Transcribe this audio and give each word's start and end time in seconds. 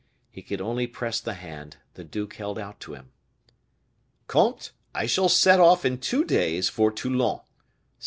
He 0.31 0.41
could 0.41 0.61
only 0.61 0.87
press 0.87 1.19
the 1.21 1.35
hand 1.35 1.77
the 1.93 2.03
duke 2.03 2.33
held 2.37 2.57
out 2.57 2.79
to 2.79 2.93
him. 2.95 3.11
"Comte, 4.25 4.71
I 4.95 5.05
shall 5.05 5.29
set 5.29 5.59
off 5.59 5.85
in 5.85 5.99
two 5.99 6.23
days 6.25 6.69
for 6.69 6.91
Toulon," 6.91 7.41
said 7.41 7.43
M. 7.43 7.45